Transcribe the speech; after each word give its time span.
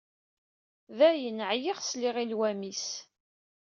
Dayen, 0.97 1.39
ɛyiɣ 1.49 1.77
i 1.79 1.83
sliɣ 1.87 2.15
i 2.17 2.25
llwam-is. 2.25 2.87